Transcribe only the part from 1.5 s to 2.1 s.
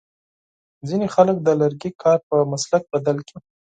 لرګي